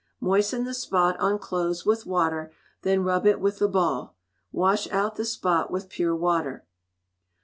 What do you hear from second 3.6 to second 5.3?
ball. Wash out the